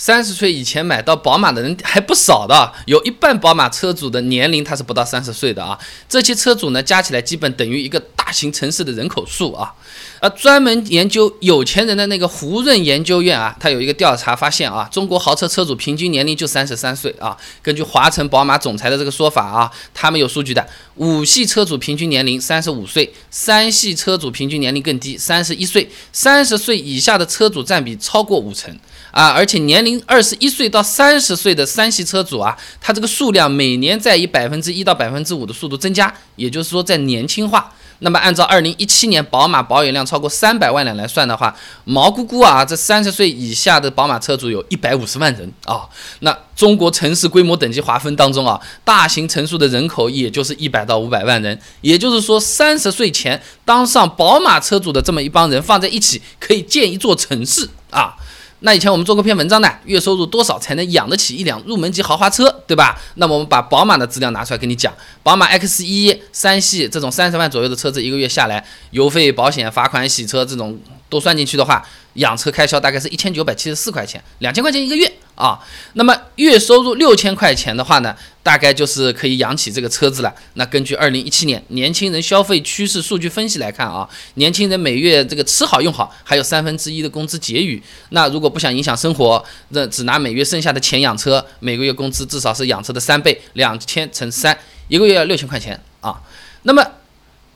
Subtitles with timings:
[0.00, 5.78] 三十岁以前买到宝马的人还不少的，有一半宝马车主的年龄他是不到三十岁的啊。
[6.08, 9.74] 这些车主呢，加起来基本等于一个大型城市的人口数啊。
[10.20, 17.34] 呃，专门研究有钱人的那个胡润研究院啊，他有一个调查发现啊，中国豪车车主平均年龄就三十三岁啊。
[17.62, 28.78] 根据华晨宝马总裁的这个说法啊，他们有数据的，五系车主平均年龄三十五岁，三系车主平均年龄更低，三十一岁，三十岁以下的车主占比超过五成。
[29.12, 37.72] 啊，而且年龄二十一岁到三十岁的三系车主啊，他这个数量每年在以百分之一到百分之五的速度增加，也就是说在年轻化。
[38.02, 45.88] 那么按照二零一七年宝马保有量超过三百万辆来算的话，毛估估啊，这三十岁以下的宝马车主有一百五十万人啊。
[46.20, 58.16] 那中国城市规模等级划分当中啊，大型城市的人口也就是一百到五百万人，也就是说三十岁前当上宝马车主的这么一帮人放在一起，可以建一座城市啊。
[58.60, 63.00] 那以前我们做过篇文章的，月收入多少才能养得起一辆入门级豪华车，对吧？
[63.14, 70.78] 那么我们把宝马的资料拿出来跟你讲，宝马 X 一三系这种三十万左右的车子，一个月下来，油费、保险、罚款、洗车这种
[71.10, 71.86] 都算进去的话。
[72.14, 75.56] 养车开销大概是一千九百七十四块钱，两千块钱一个月啊。
[75.92, 80.34] 那么月收入六千块钱的话呢，大概就是可以养起这个车子了。
[80.54, 87.80] 那根据二零一七年年轻人消费趋势数据分析来看啊，年轻人每月这个吃好用好，还有三分之一的工资结余。
[88.08, 94.58] 那如果不想影响生活，那只拿每月剩下的钱养车，每个月工资至少是养车的三倍，两千乘三，
[94.88, 96.20] 一个月要六千块钱啊。
[96.64, 96.84] 那么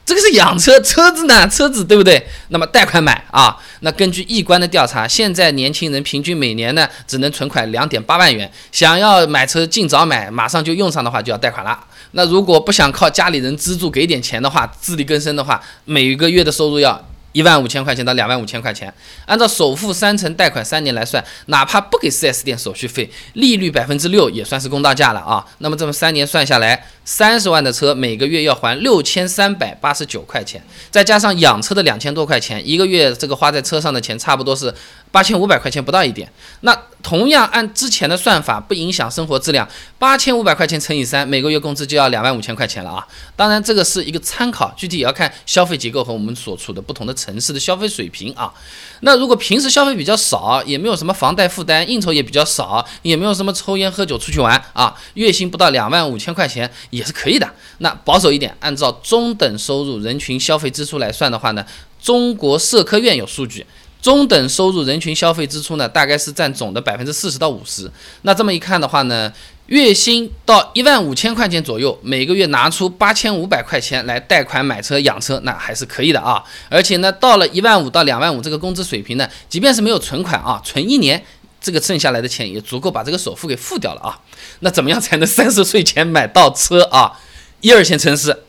[0.06, 1.48] 这个是养车，车子呢？
[1.48, 2.24] 车子对不对？
[2.48, 3.56] 那么贷款买啊？
[3.80, 11.78] 那根据易观的调查，现在年轻人平均每年呢只能存款两点八万元，想要买车尽早买，马上就用上的话就要贷款了。
[12.12, 17.02] 那如果不想靠家里人资助给点钱的话，自力更生的话，每个月的收入要。
[17.34, 18.92] 一万五千块钱到两万五千块钱，
[19.26, 25.44] 按照首付三成贷款三年来算，哪怕不给 4S 店手续费，利率百分之六也算是公道价了啊。
[25.58, 34.72] 那么这么三年算下来，三十万的车每个月要还六千三百八十九块钱，再加上养车的两千多块钱，一个月这个花在车上的钱差不多是。
[35.14, 36.28] 八千五百块钱不到一点，
[36.62, 43.06] 那同样按之前的算法，不影响生活质量，八千五百块钱乘以三，每个月工资就要两万五千块钱了啊！
[43.36, 48.52] 当然这个是一个参考，具体也要看消费结构和我们所处的不同的城市的消费水平啊。
[49.02, 57.48] 那如果平时消费比较少，也没有什么房贷负担，应酬也比较少，也没有什么抽烟喝酒出去玩啊，月薪不到两万五千块钱也是可以的。
[57.78, 61.64] 那保守一点，按照中等收入人群消费支出来算的话呢，
[62.02, 63.64] 中国社科院有数据。
[64.04, 67.90] 中等收入人群消费支出呢，大概是占总的百分之四十到五十。
[68.20, 69.32] 那这么一看的话呢，
[69.68, 76.44] 月薪到一万五千块钱左右，每个月拿出八千五百块钱来贷款买车养车，那还是可以的啊。
[76.68, 81.24] 而且呢，到了一万五到两万五这个工资水平呢，即便是没有存款啊，存一年，
[81.58, 84.20] 这个剩下来的钱也足够把这个首付给付掉了啊。
[84.60, 87.18] 那怎么样才能三十岁前买到车啊？
[87.62, 88.43] 一二线城市。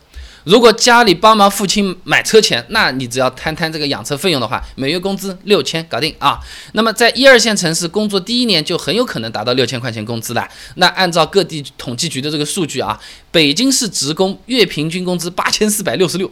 [0.46, 6.38] 如果家里帮忙父亲买车钱，那你只要摊摊这个养车费用的话，每月工资六千搞定啊。
[6.72, 10.48] 那么在一二线城市工作第一年就很有可能达到六千块钱工资了。
[10.76, 12.96] 那按照各地统计局的这个数据啊，
[13.32, 16.30] 北京市职工月平均工资八千四百六十六。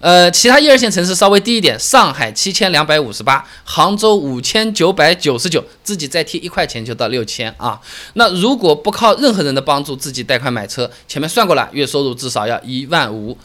[0.00, 7.78] 呃，其他一二线城市稍微低一点，上海七千两百五十八，杭州五千九百九十九，自己再贴一块钱就到六千啊。
[8.14, 13.36] 那如果不靠任何人的帮助，自己贷款买车，前面算过了，月收入至少要一万五，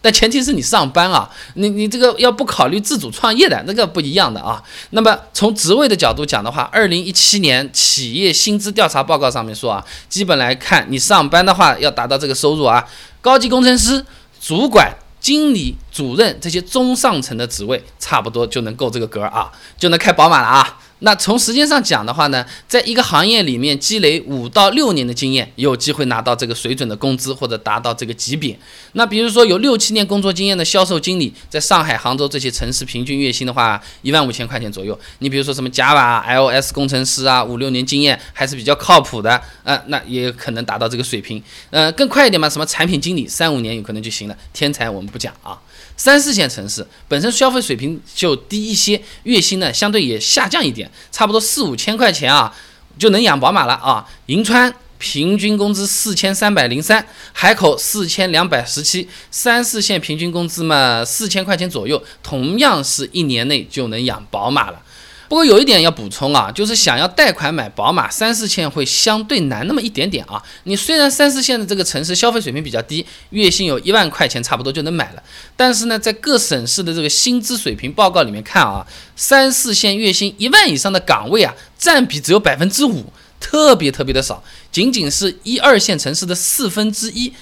[0.00, 4.62] 但前提是你上班啊，你你这个要不考虑自主创业的那个不一样的啊。
[4.92, 12.88] 那么从职位的角度讲的话，二零一七年企业薪资调查报告上面说啊，基本来看，你上班的话要达到这个收入啊，
[13.20, 14.02] 高级工程师、
[14.40, 14.90] 主管。
[15.20, 20.80] 经理、主任这些中上层的职位，差不多就能够这个格啊，就能开宝马了啊。
[21.00, 28.58] 那从时间上讲的话呢，在一个行业里面积累五到六年的经验，有机会拿到这个水准的工资或者达到这个级别。
[28.92, 34.98] 那比如说有六七年工作经验的销售经理，在上海、杭州这些城市，平均月薪的话一万五千块钱左右。
[35.20, 41.42] 你比如说什么 Java、iOS 工程师啊，五六年经验还是比较靠谱的，呃，那也可能达到这个水平。
[41.70, 44.36] 呃，更快一点嘛，什么产品经理，三五年有可能就行了。
[44.52, 45.58] 天才我们不讲啊。
[45.96, 52.54] 三四线城市本身消费水平就低一些，月薪呢相对也下降一点，差不多四五千块钱啊
[52.98, 54.06] 就能养宝马了啊。
[54.26, 64.82] 银川平均工资四千三百零三，海口四千两百十七，三四线平均工资嘛四千块钱左右，同样是一年内就能养宝马了。
[65.30, 70.42] 不过有一点要补充啊，就是想要贷款买宝马，三四线会相对难那么一点点啊。
[70.64, 75.22] 你虽然三四线的这个城市消费水平比较低，月薪有一万块钱差不多就能买了，
[75.56, 78.84] 但是呢，在各省市的这个薪资水平报告里面看啊，
[79.14, 84.42] 三四线月薪一万以上的岗位啊，占比只有百分之五，特别特别的少，
[84.72, 87.32] 仅仅是一二线城市的四分之一。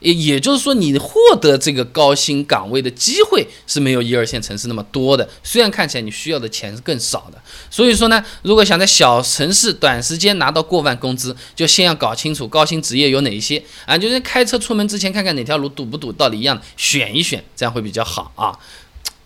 [0.00, 5.28] 也也就是说，你获得这个高薪岗位的机会是没有一二线城市那么多的。
[5.42, 13.98] 虽然看起来你需要的钱是更少的，所以说呢，如果想在小城市短时间拿到过万工资，就先要搞清楚高薪职业有哪一些啊。
[13.98, 18.56] 就是开车出门之前看看哪条路堵不堵，道理一样，选一选，这样会比较好啊。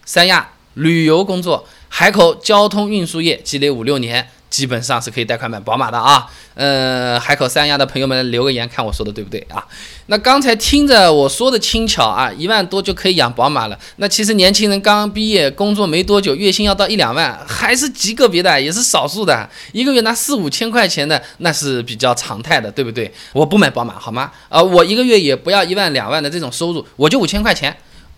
[0.05, 4.31] 三亚旅游工作，海口交通运输业积累五六年。
[4.53, 9.67] 基本上是可以贷款买宝马的啊，呃，海口三亚的朋友们留个言，看我说的对不对啊？
[10.09, 13.79] 那刚才听着我说的轻巧啊，一万多就可以养宝马了。
[13.97, 19.49] 那其实年轻人刚毕业，工作没多久，月薪要到一两万，还是极个别的，也是少数的。
[19.73, 23.11] 一个月拿四五千块钱的，那是比较常态的，对不对？
[23.33, 24.31] 我不买宝马好吗？
[24.51, 27.75] 啊，我一个月也不要一万两万的这种收入，我就五千块钱，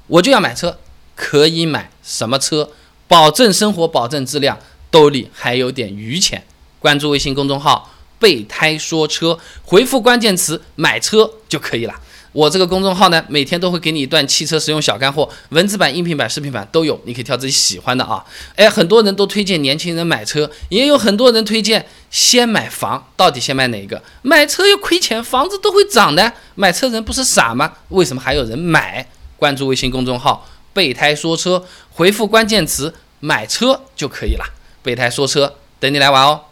[0.09, 0.77] 我就要买车，
[1.15, 2.71] 可以买什么车？
[3.07, 4.59] 保证生活，保证质量。
[4.95, 6.47] 兜里还有点余钱，
[6.79, 9.37] 关注微信公众号“备胎说车”，
[9.67, 11.95] 回复关键词“买车”就可以了。
[12.31, 18.25] 我这个公众号呢，每天都会给你一段汽车实用小干货，文字版、音频版、视频版都有，你可以挑自己喜欢的啊。
[18.55, 24.01] 哎，很多人都推荐年轻人买车，也有很多人推荐先买房，到底先买哪一个？
[24.23, 27.73] 买车又亏钱，房子都会涨的，买车人不是傻吗？
[27.89, 29.09] 为什么还有人买？
[29.37, 34.45] 关注微信公众号“备胎说车”，回复关键词“买车”就可以了。
[34.85, 36.43] 备胎说车，等你来玩哦。